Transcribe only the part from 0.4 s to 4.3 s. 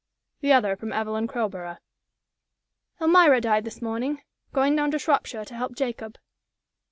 other from Evelyn Crowborough "Elmira died this morning.